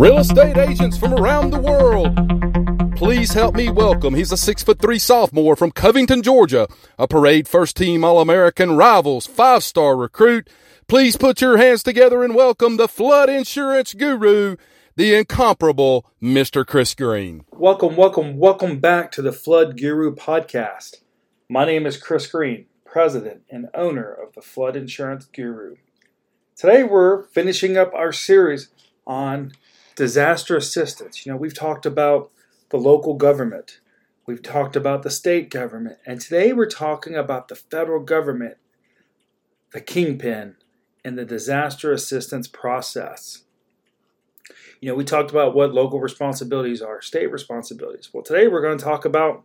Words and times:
Real 0.00 0.16
estate 0.16 0.56
agents 0.56 0.96
from 0.96 1.12
around 1.12 1.50
the 1.50 1.60
world. 1.60 2.96
Please 2.96 3.34
help 3.34 3.54
me 3.54 3.68
welcome. 3.68 4.14
He's 4.14 4.32
a 4.32 4.36
six 4.38 4.62
foot 4.62 4.78
three 4.78 4.98
sophomore 4.98 5.56
from 5.56 5.72
Covington, 5.72 6.22
Georgia, 6.22 6.68
a 6.98 7.06
parade 7.06 7.46
first 7.46 7.76
team 7.76 8.02
All 8.02 8.18
American 8.18 8.78
rivals, 8.78 9.26
five 9.26 9.62
star 9.62 9.94
recruit. 9.94 10.48
Please 10.88 11.18
put 11.18 11.42
your 11.42 11.58
hands 11.58 11.82
together 11.82 12.24
and 12.24 12.34
welcome 12.34 12.78
the 12.78 12.88
flood 12.88 13.28
insurance 13.28 13.92
guru, 13.92 14.56
the 14.96 15.14
incomparable 15.14 16.10
Mr. 16.22 16.66
Chris 16.66 16.94
Green. 16.94 17.44
Welcome, 17.52 17.94
welcome, 17.94 18.38
welcome 18.38 18.80
back 18.80 19.12
to 19.12 19.20
the 19.20 19.32
Flood 19.32 19.76
Guru 19.78 20.14
podcast. 20.14 21.02
My 21.46 21.66
name 21.66 21.84
is 21.84 21.98
Chris 21.98 22.26
Green, 22.26 22.64
president 22.86 23.42
and 23.50 23.68
owner 23.74 24.10
of 24.10 24.32
the 24.32 24.40
Flood 24.40 24.76
Insurance 24.76 25.26
Guru. 25.26 25.76
Today 26.56 26.84
we're 26.84 27.24
finishing 27.24 27.76
up 27.76 27.92
our 27.92 28.14
series 28.14 28.70
on 29.06 29.52
disaster 30.00 30.56
assistance. 30.56 31.26
You 31.26 31.32
know, 31.32 31.36
we've 31.36 31.52
talked 31.52 31.84
about 31.84 32.30
the 32.70 32.78
local 32.78 33.12
government, 33.12 33.80
we've 34.24 34.42
talked 34.42 34.74
about 34.74 35.02
the 35.02 35.10
state 35.10 35.50
government, 35.50 35.98
and 36.06 36.18
today 36.18 36.54
we're 36.54 36.64
talking 36.64 37.14
about 37.14 37.48
the 37.48 37.54
federal 37.54 38.02
government, 38.02 38.56
the 39.74 39.80
kingpin, 39.82 40.56
and 41.04 41.18
the 41.18 41.26
disaster 41.26 41.92
assistance 41.92 42.48
process. 42.48 43.42
You 44.80 44.88
know, 44.88 44.94
we 44.94 45.04
talked 45.04 45.30
about 45.30 45.54
what 45.54 45.74
local 45.74 46.00
responsibilities 46.00 46.80
are, 46.80 47.02
state 47.02 47.30
responsibilities. 47.30 48.08
Well, 48.10 48.22
today 48.22 48.48
we're 48.48 48.62
going 48.62 48.78
to 48.78 48.84
talk 48.84 49.04
about 49.04 49.44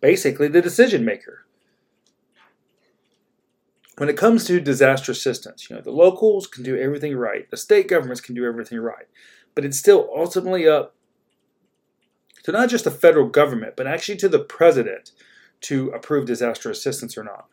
basically 0.00 0.48
the 0.48 0.60
decision 0.60 1.04
maker. 1.04 1.46
When 3.98 4.08
it 4.08 4.16
comes 4.16 4.44
to 4.46 4.58
disaster 4.58 5.12
assistance, 5.12 5.70
you 5.70 5.76
know, 5.76 5.80
the 5.80 5.92
locals 5.92 6.48
can 6.48 6.64
do 6.64 6.76
everything 6.76 7.16
right, 7.16 7.48
the 7.50 7.56
state 7.56 7.86
governments 7.86 8.20
can 8.20 8.34
do 8.34 8.44
everything 8.44 8.80
right 8.80 9.06
but 9.56 9.64
it's 9.64 9.78
still 9.78 10.08
ultimately 10.14 10.68
up 10.68 10.94
to 12.44 12.52
not 12.52 12.68
just 12.68 12.84
the 12.84 12.90
federal 12.92 13.26
government, 13.26 13.74
but 13.74 13.88
actually 13.88 14.18
to 14.18 14.28
the 14.28 14.38
president 14.38 15.10
to 15.62 15.88
approve 15.88 16.26
disaster 16.26 16.70
assistance 16.70 17.18
or 17.18 17.24
not. 17.24 17.46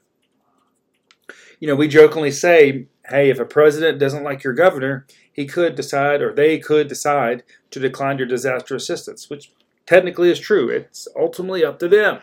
You 1.60 1.68
know, 1.68 1.76
we 1.76 1.88
jokingly 1.88 2.30
say, 2.30 2.88
hey, 3.10 3.30
if 3.30 3.40
a 3.40 3.46
president 3.46 4.00
doesn't 4.00 4.24
like 4.24 4.44
your 4.44 4.54
governor, 4.54 5.08
he 5.32 5.48
could 5.48 5.76
decide 5.76 6.22
or 6.22 6.34
they 6.34 6.60
could 6.60 6.90
decide 6.90 7.44
to 7.72 7.80
decline 7.80 8.18
your 8.18 8.28
disaster 8.28 8.76
assistance, 8.76 9.30
which 9.30 9.52
technically 9.86 10.30
is 10.30 10.40
true. 10.40 10.70
It's 10.70 11.08
ultimately 11.18 11.64
up 11.64 11.80
to 11.80 11.88
them. 11.88 12.20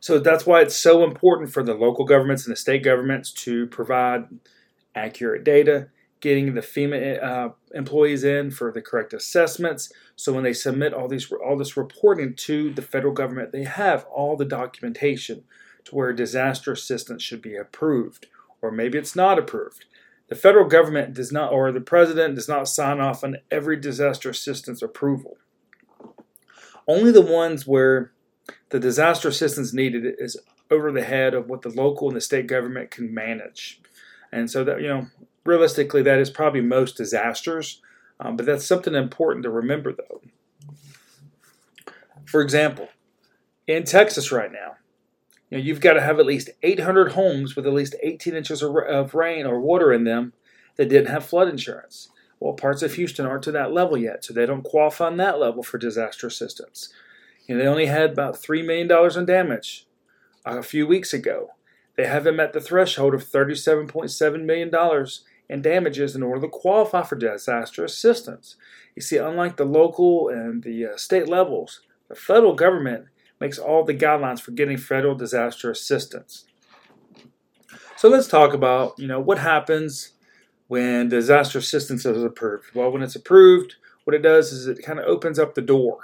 So 0.00 0.18
that's 0.18 0.46
why 0.46 0.62
it's 0.62 0.76
so 0.76 1.04
important 1.04 1.52
for 1.52 1.62
the 1.62 1.74
local 1.74 2.06
governments 2.06 2.46
and 2.46 2.52
the 2.52 2.56
state 2.56 2.82
governments 2.82 3.32
to 3.32 3.66
provide 3.66 4.28
accurate 4.94 5.44
data 5.44 5.88
getting 6.20 6.54
the 6.54 6.60
FEMA 6.60 7.22
uh, 7.22 7.48
employees 7.74 8.24
in 8.24 8.50
for 8.50 8.72
the 8.72 8.82
correct 8.82 9.12
assessments. 9.12 9.92
So 10.16 10.32
when 10.32 10.44
they 10.44 10.52
submit 10.52 10.94
all 10.94 11.08
these 11.08 11.30
all 11.30 11.56
this 11.56 11.76
reporting 11.76 12.34
to 12.34 12.72
the 12.72 12.82
federal 12.82 13.12
government, 13.12 13.52
they 13.52 13.64
have 13.64 14.04
all 14.06 14.36
the 14.36 14.44
documentation 14.44 15.44
to 15.84 15.94
where 15.94 16.12
disaster 16.12 16.72
assistance 16.72 17.22
should 17.22 17.42
be 17.42 17.56
approved, 17.56 18.26
or 18.60 18.70
maybe 18.70 18.98
it's 18.98 19.16
not 19.16 19.38
approved. 19.38 19.84
The 20.28 20.34
federal 20.34 20.68
government 20.68 21.14
does 21.14 21.32
not, 21.32 21.52
or 21.52 21.72
the 21.72 21.80
president 21.80 22.34
does 22.34 22.48
not 22.48 22.68
sign 22.68 23.00
off 23.00 23.24
on 23.24 23.38
every 23.50 23.76
disaster 23.76 24.28
assistance 24.28 24.82
approval. 24.82 25.38
Only 26.86 27.12
the 27.12 27.22
ones 27.22 27.66
where 27.66 28.12
the 28.70 28.78
disaster 28.78 29.28
assistance 29.28 29.72
needed 29.72 30.04
is 30.18 30.36
over 30.70 30.92
the 30.92 31.04
head 31.04 31.32
of 31.32 31.48
what 31.48 31.62
the 31.62 31.70
local 31.70 32.08
and 32.08 32.16
the 32.16 32.20
state 32.20 32.46
government 32.46 32.90
can 32.90 33.12
manage. 33.12 33.80
And 34.30 34.50
so 34.50 34.64
that, 34.64 34.82
you 34.82 34.88
know, 34.88 35.06
realistically, 35.48 36.02
that 36.02 36.20
is 36.20 36.30
probably 36.30 36.60
most 36.60 36.96
disasters, 36.96 37.80
um, 38.20 38.36
but 38.36 38.46
that's 38.46 38.66
something 38.66 38.94
important 38.94 39.42
to 39.42 39.50
remember, 39.50 39.92
though. 39.92 40.20
For 42.26 42.42
example, 42.42 42.88
in 43.66 43.84
Texas 43.84 44.30
right 44.30 44.52
now, 44.52 44.76
you 45.50 45.56
know, 45.56 45.64
you've 45.64 45.80
got 45.80 45.94
to 45.94 46.02
have 46.02 46.20
at 46.20 46.26
least 46.26 46.50
800 46.62 47.12
homes 47.12 47.56
with 47.56 47.66
at 47.66 47.72
least 47.72 47.94
18 48.02 48.34
inches 48.34 48.62
of 48.62 49.14
rain 49.14 49.46
or 49.46 49.58
water 49.58 49.92
in 49.92 50.04
them 50.04 50.34
that 50.76 50.90
didn't 50.90 51.10
have 51.10 51.24
flood 51.24 51.48
insurance. 51.48 52.10
Well, 52.38 52.52
parts 52.52 52.82
of 52.82 52.94
Houston 52.94 53.26
aren't 53.26 53.42
to 53.44 53.52
that 53.52 53.72
level 53.72 53.96
yet, 53.96 54.24
so 54.24 54.34
they 54.34 54.46
don't 54.46 54.62
qualify 54.62 55.06
on 55.06 55.16
that 55.16 55.40
level 55.40 55.62
for 55.62 55.78
disaster 55.78 56.26
assistance. 56.26 56.92
You 57.46 57.56
know, 57.56 57.62
they 57.62 57.68
only 57.68 57.86
had 57.86 58.10
about 58.10 58.34
$3 58.34 58.64
million 58.64 59.18
in 59.18 59.24
damage 59.24 59.86
a 60.44 60.62
few 60.62 60.86
weeks 60.86 61.14
ago. 61.14 61.50
They 61.96 62.06
haven't 62.06 62.36
met 62.36 62.52
the 62.52 62.60
threshold 62.60 63.14
of 63.14 63.24
$37.7 63.24 64.44
million 64.44 64.70
in 65.48 65.62
damages 65.62 66.14
in 66.14 66.22
order 66.22 66.40
to 66.42 66.48
qualify 66.48 67.02
for 67.02 67.16
disaster 67.16 67.84
assistance. 67.84 68.56
You 68.94 69.02
see, 69.02 69.16
unlike 69.16 69.56
the 69.56 69.64
local 69.64 70.28
and 70.28 70.62
the 70.62 70.86
uh, 70.86 70.96
state 70.96 71.28
levels, 71.28 71.80
the 72.08 72.14
federal 72.14 72.54
government 72.54 73.06
makes 73.40 73.58
all 73.58 73.84
the 73.84 73.94
guidelines 73.94 74.40
for 74.40 74.50
getting 74.50 74.76
federal 74.76 75.14
disaster 75.14 75.70
assistance. 75.70 76.44
So 77.96 78.08
let's 78.08 78.28
talk 78.28 78.54
about, 78.54 78.98
you 78.98 79.06
know, 79.06 79.20
what 79.20 79.38
happens 79.38 80.12
when 80.68 81.08
disaster 81.08 81.58
assistance 81.58 82.04
is 82.04 82.22
approved. 82.22 82.66
Well, 82.74 82.90
when 82.92 83.02
it's 83.02 83.16
approved, 83.16 83.76
what 84.04 84.14
it 84.14 84.22
does 84.22 84.52
is 84.52 84.66
it 84.66 84.82
kind 84.82 84.98
of 84.98 85.06
opens 85.06 85.38
up 85.38 85.54
the 85.54 85.62
door 85.62 85.98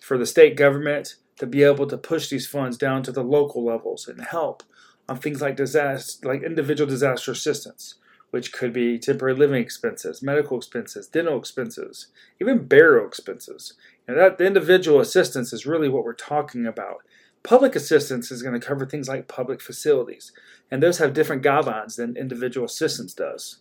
for 0.00 0.16
the 0.16 0.26
state 0.26 0.56
government 0.56 1.16
to 1.38 1.46
be 1.46 1.62
able 1.62 1.86
to 1.86 1.98
push 1.98 2.28
these 2.28 2.46
funds 2.46 2.76
down 2.76 3.02
to 3.02 3.12
the 3.12 3.24
local 3.24 3.64
levels 3.64 4.06
and 4.06 4.20
help 4.20 4.62
on 5.08 5.18
things 5.18 5.40
like 5.40 5.56
disaster, 5.56 6.26
like 6.28 6.42
individual 6.42 6.88
disaster 6.88 7.32
assistance, 7.32 7.96
which 8.32 8.50
could 8.50 8.72
be 8.72 8.98
temporary 8.98 9.34
living 9.34 9.60
expenses, 9.60 10.22
medical 10.22 10.56
expenses, 10.56 11.06
dental 11.06 11.38
expenses, 11.38 12.06
even 12.40 12.66
burial 12.66 13.06
expenses. 13.06 13.74
And 14.08 14.16
that 14.16 14.38
the 14.38 14.46
individual 14.46 15.00
assistance 15.00 15.52
is 15.52 15.66
really 15.66 15.90
what 15.90 16.02
we're 16.02 16.14
talking 16.14 16.66
about. 16.66 17.02
Public 17.42 17.76
assistance 17.76 18.30
is 18.30 18.42
going 18.42 18.58
to 18.58 18.66
cover 18.66 18.86
things 18.86 19.06
like 19.06 19.28
public 19.28 19.60
facilities, 19.60 20.32
and 20.70 20.82
those 20.82 20.96
have 20.96 21.12
different 21.12 21.42
guidelines 21.42 21.96
than 21.96 22.16
individual 22.16 22.64
assistance 22.64 23.12
does. 23.12 23.58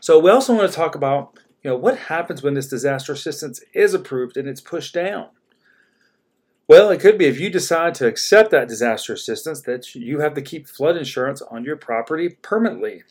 So 0.00 0.18
we 0.18 0.30
also 0.30 0.56
want 0.56 0.68
to 0.68 0.76
talk 0.76 0.96
about, 0.96 1.38
you 1.62 1.70
know, 1.70 1.76
what 1.76 1.96
happens 1.96 2.42
when 2.42 2.54
this 2.54 2.66
disaster 2.66 3.12
assistance 3.12 3.60
is 3.72 3.94
approved 3.94 4.36
and 4.36 4.48
it's 4.48 4.60
pushed 4.60 4.94
down. 4.94 5.28
Well, 6.68 6.90
it 6.90 7.00
could 7.00 7.18
be 7.18 7.26
if 7.26 7.40
you 7.40 7.50
decide 7.50 7.94
to 7.96 8.06
accept 8.06 8.50
that 8.52 8.68
disaster 8.68 9.12
assistance 9.12 9.62
that 9.62 9.94
you 9.94 10.20
have 10.20 10.34
to 10.34 10.42
keep 10.42 10.68
flood 10.68 10.96
insurance 10.96 11.42
on 11.42 11.64
your 11.64 11.76
property 11.76 12.30
permanently. 12.40 13.02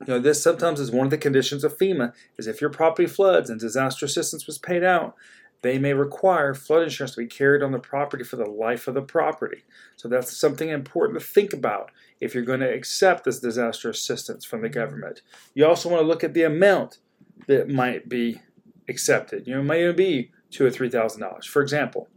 You 0.00 0.14
know, 0.14 0.18
this 0.18 0.42
sometimes 0.42 0.80
is 0.80 0.90
one 0.90 1.06
of 1.06 1.10
the 1.10 1.18
conditions 1.18 1.62
of 1.62 1.78
FEMA 1.78 2.12
is 2.36 2.46
if 2.46 2.60
your 2.60 2.70
property 2.70 3.06
floods 3.06 3.50
and 3.50 3.60
disaster 3.60 4.06
assistance 4.06 4.46
was 4.46 4.58
paid 4.58 4.82
out, 4.82 5.14
they 5.60 5.78
may 5.78 5.92
require 5.92 6.54
flood 6.54 6.82
insurance 6.82 7.14
to 7.14 7.20
be 7.20 7.26
carried 7.28 7.62
on 7.62 7.70
the 7.70 7.78
property 7.78 8.24
for 8.24 8.34
the 8.34 8.50
life 8.50 8.88
of 8.88 8.94
the 8.94 9.02
property. 9.02 9.62
So 9.96 10.08
that's 10.08 10.36
something 10.36 10.70
important 10.70 11.20
to 11.20 11.24
think 11.24 11.52
about 11.52 11.92
if 12.20 12.34
you're 12.34 12.42
going 12.42 12.60
to 12.60 12.74
accept 12.74 13.24
this 13.24 13.38
disaster 13.38 13.90
assistance 13.90 14.44
from 14.44 14.62
the 14.62 14.68
government. 14.68 15.22
You 15.54 15.66
also 15.66 15.88
want 15.88 16.02
to 16.02 16.06
look 16.06 16.24
at 16.24 16.34
the 16.34 16.42
amount 16.42 16.98
that 17.46 17.68
might 17.68 18.08
be 18.08 18.40
accepted. 18.88 19.46
You 19.46 19.62
know, 19.62 19.72
it 19.72 19.80
even 19.80 19.96
be 19.96 20.32
two 20.52 20.64
or 20.64 20.70
three 20.70 20.88
thousand 20.88 21.22
dollars. 21.22 21.46
For 21.46 21.60
example, 21.60 22.08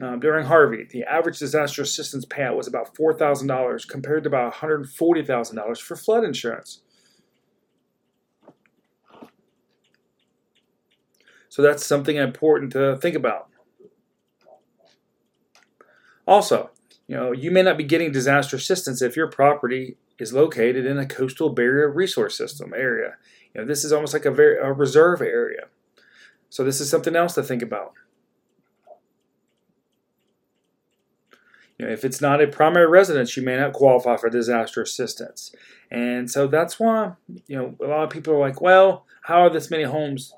um, 0.00 0.18
during 0.20 0.46
Harvey, 0.46 0.86
the 0.90 1.04
average 1.04 1.38
disaster 1.38 1.82
assistance 1.82 2.26
payout 2.26 2.56
was 2.56 2.66
about 2.66 2.94
$4,000 2.94 3.88
compared 3.88 4.24
to 4.24 4.28
about 4.28 4.54
$140,000 4.54 5.80
for 5.80 5.96
flood 5.96 6.24
insurance. 6.24 6.80
So 11.48 11.62
that's 11.62 11.86
something 11.86 12.16
important 12.16 12.72
to 12.72 12.96
think 12.96 13.14
about. 13.14 13.48
Also, 16.26 16.70
you 17.06 17.14
know, 17.14 17.30
you 17.30 17.52
may 17.52 17.62
not 17.62 17.78
be 17.78 17.84
getting 17.84 18.10
disaster 18.10 18.56
assistance 18.56 19.00
if 19.00 19.14
your 19.14 19.28
property 19.28 19.96
is 20.18 20.32
located 20.32 20.86
in 20.86 20.98
a 20.98 21.06
coastal 21.06 21.50
barrier 21.50 21.88
resource 21.88 22.36
system 22.36 22.72
area. 22.74 23.14
You 23.54 23.60
know, 23.60 23.66
this 23.68 23.84
is 23.84 23.92
almost 23.92 24.12
like 24.12 24.24
a, 24.24 24.32
very, 24.32 24.56
a 24.58 24.72
reserve 24.72 25.20
area. 25.20 25.66
So 26.54 26.62
this 26.62 26.80
is 26.80 26.88
something 26.88 27.16
else 27.16 27.34
to 27.34 27.42
think 27.42 27.62
about. 27.62 27.94
You 31.76 31.86
know, 31.86 31.92
if 31.92 32.04
it's 32.04 32.20
not 32.20 32.40
a 32.40 32.46
primary 32.46 32.86
residence, 32.86 33.36
you 33.36 33.42
may 33.42 33.56
not 33.56 33.72
qualify 33.72 34.16
for 34.16 34.30
disaster 34.30 34.80
assistance. 34.80 35.52
And 35.90 36.30
so 36.30 36.46
that's 36.46 36.78
why, 36.78 37.14
you 37.48 37.56
know, 37.56 37.74
a 37.84 37.88
lot 37.88 38.04
of 38.04 38.10
people 38.10 38.34
are 38.34 38.38
like, 38.38 38.60
well, 38.60 39.04
how 39.22 39.40
are 39.40 39.50
this 39.50 39.68
many 39.68 39.82
homes 39.82 40.32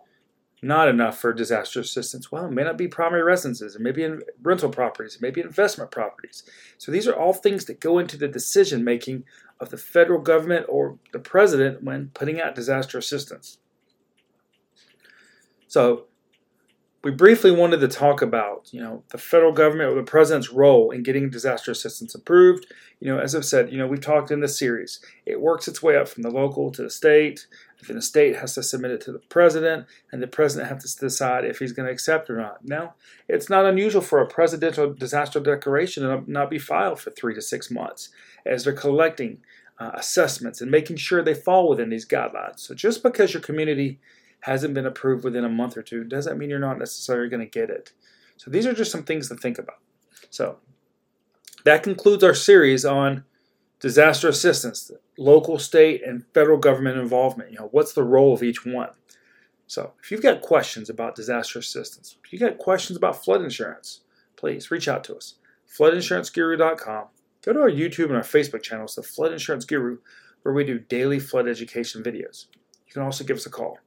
not 0.62 0.88
enough 0.88 1.18
for 1.18 1.34
disaster 1.34 1.80
assistance? 1.80 2.32
Well, 2.32 2.46
it 2.46 2.52
may 2.52 2.64
not 2.64 2.78
be 2.78 2.88
primary 2.88 3.22
residences, 3.22 3.76
it 3.76 3.82
may 3.82 3.92
be 3.92 4.08
rental 4.40 4.70
properties, 4.70 5.16
it 5.16 5.20
may 5.20 5.30
be 5.30 5.42
investment 5.42 5.90
properties. 5.90 6.44
So 6.78 6.90
these 6.90 7.06
are 7.06 7.14
all 7.14 7.34
things 7.34 7.66
that 7.66 7.78
go 7.78 7.98
into 7.98 8.16
the 8.16 8.26
decision 8.26 8.84
making 8.84 9.24
of 9.60 9.68
the 9.68 9.76
federal 9.76 10.22
government 10.22 10.64
or 10.70 10.98
the 11.12 11.18
president 11.18 11.82
when 11.82 12.08
putting 12.14 12.40
out 12.40 12.54
disaster 12.54 12.96
assistance. 12.96 13.58
So 15.66 16.06
we 17.06 17.12
briefly 17.12 17.52
wanted 17.52 17.78
to 17.78 17.86
talk 17.86 18.20
about, 18.20 18.68
you 18.72 18.80
know, 18.80 19.04
the 19.10 19.18
federal 19.18 19.52
government 19.52 19.92
or 19.92 19.94
the 19.94 20.02
president's 20.02 20.50
role 20.50 20.90
in 20.90 21.04
getting 21.04 21.30
disaster 21.30 21.70
assistance 21.70 22.16
approved. 22.16 22.66
You 22.98 23.06
know, 23.06 23.20
as 23.20 23.32
I've 23.32 23.44
said, 23.44 23.70
you 23.70 23.78
know, 23.78 23.86
we've 23.86 24.00
talked 24.00 24.32
in 24.32 24.40
this 24.40 24.58
series. 24.58 24.98
It 25.24 25.40
works 25.40 25.68
its 25.68 25.80
way 25.80 25.96
up 25.96 26.08
from 26.08 26.24
the 26.24 26.30
local 26.30 26.72
to 26.72 26.82
the 26.82 26.90
state. 26.90 27.46
Then 27.86 27.94
the 27.94 28.02
state 28.02 28.34
has 28.36 28.54
to 28.54 28.62
submit 28.64 28.90
it 28.90 29.00
to 29.02 29.12
the 29.12 29.20
president, 29.20 29.86
and 30.10 30.20
the 30.20 30.26
president 30.26 30.72
has 30.72 30.96
to 30.96 31.06
decide 31.06 31.44
if 31.44 31.60
he's 31.60 31.70
going 31.70 31.86
to 31.86 31.92
accept 31.92 32.28
or 32.28 32.38
not. 32.38 32.64
Now, 32.64 32.94
it's 33.28 33.48
not 33.48 33.66
unusual 33.66 34.02
for 34.02 34.20
a 34.20 34.26
presidential 34.26 34.92
disaster 34.92 35.38
declaration 35.38 36.02
to 36.02 36.28
not 36.28 36.50
be 36.50 36.58
filed 36.58 36.98
for 36.98 37.10
three 37.10 37.34
to 37.34 37.42
six 37.42 37.70
months 37.70 38.08
as 38.44 38.64
they're 38.64 38.72
collecting 38.72 39.38
uh, 39.78 39.92
assessments 39.94 40.60
and 40.60 40.72
making 40.72 40.96
sure 40.96 41.22
they 41.22 41.34
fall 41.34 41.68
within 41.68 41.90
these 41.90 42.08
guidelines. 42.08 42.60
So 42.60 42.74
just 42.74 43.04
because 43.04 43.32
your 43.32 43.42
community 43.42 44.00
hasn't 44.46 44.74
been 44.74 44.86
approved 44.86 45.24
within 45.24 45.44
a 45.44 45.48
month 45.48 45.76
or 45.76 45.82
two 45.82 46.04
doesn't 46.04 46.38
mean 46.38 46.48
you're 46.48 46.60
not 46.60 46.78
necessarily 46.78 47.28
going 47.28 47.44
to 47.44 47.50
get 47.50 47.68
it. 47.68 47.92
So 48.36 48.48
these 48.48 48.64
are 48.64 48.72
just 48.72 48.92
some 48.92 49.02
things 49.02 49.28
to 49.28 49.34
think 49.34 49.58
about. 49.58 49.78
So 50.30 50.58
that 51.64 51.82
concludes 51.82 52.22
our 52.22 52.32
series 52.32 52.84
on 52.84 53.24
disaster 53.80 54.28
assistance, 54.28 54.92
local, 55.18 55.58
state, 55.58 56.06
and 56.06 56.24
federal 56.32 56.58
government 56.58 56.96
involvement. 56.96 57.50
You 57.50 57.58
know, 57.58 57.68
what's 57.72 57.92
the 57.92 58.04
role 58.04 58.32
of 58.32 58.44
each 58.44 58.64
one? 58.64 58.90
So 59.66 59.94
if 60.00 60.12
you've 60.12 60.22
got 60.22 60.42
questions 60.42 60.88
about 60.88 61.16
disaster 61.16 61.58
assistance, 61.58 62.16
if 62.24 62.32
you've 62.32 62.40
got 62.40 62.58
questions 62.58 62.96
about 62.96 63.24
flood 63.24 63.42
insurance, 63.42 64.02
please 64.36 64.70
reach 64.70 64.86
out 64.86 65.02
to 65.04 65.16
us. 65.16 65.34
FloodInsuranceGuru.com. 65.76 67.06
Go 67.42 67.52
to 67.52 67.60
our 67.60 67.70
YouTube 67.70 68.06
and 68.06 68.16
our 68.16 68.22
Facebook 68.22 68.62
channels, 68.62 68.94
The 68.94 69.02
Flood 69.02 69.32
Insurance 69.32 69.64
Guru, 69.64 69.98
where 70.42 70.54
we 70.54 70.62
do 70.62 70.78
daily 70.78 71.18
flood 71.18 71.48
education 71.48 72.04
videos. 72.04 72.46
You 72.86 72.92
can 72.92 73.02
also 73.02 73.24
give 73.24 73.38
us 73.38 73.46
a 73.46 73.50
call. 73.50 73.80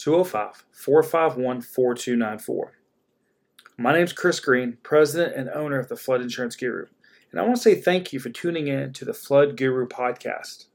205 0.00 0.64
451 0.72 1.60
4294. 1.60 2.72
My 3.76 3.92
name 3.92 4.04
is 4.04 4.14
Chris 4.14 4.40
Green, 4.40 4.78
President 4.82 5.36
and 5.36 5.50
owner 5.50 5.78
of 5.78 5.88
the 5.88 5.96
Flood 5.96 6.22
Insurance 6.22 6.56
Guru, 6.56 6.86
and 7.30 7.38
I 7.38 7.44
want 7.44 7.56
to 7.56 7.62
say 7.62 7.74
thank 7.74 8.10
you 8.10 8.18
for 8.18 8.30
tuning 8.30 8.68
in 8.68 8.94
to 8.94 9.04
the 9.04 9.12
Flood 9.12 9.58
Guru 9.58 9.86
podcast. 9.86 10.68